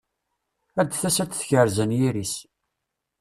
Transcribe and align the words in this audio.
Ad 0.79 0.87
d-tas 0.89 1.17
ad 1.23 1.31
tekrez 1.31 1.77
anyir-is. 1.83 2.35